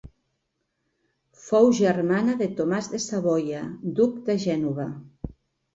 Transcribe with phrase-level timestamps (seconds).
[1.43, 3.61] Fou germana de Tomàs de Savoia,
[4.03, 4.93] duc de Gènova.